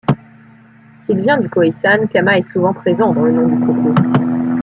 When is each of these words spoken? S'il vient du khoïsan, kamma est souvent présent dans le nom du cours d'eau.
S'il 1.05 1.21
vient 1.21 1.37
du 1.39 1.47
khoïsan, 1.47 2.07
kamma 2.11 2.39
est 2.39 2.51
souvent 2.51 2.73
présent 2.73 3.13
dans 3.13 3.21
le 3.21 3.33
nom 3.33 3.47
du 3.47 3.63
cours 3.63 3.75
d'eau. 3.75 3.95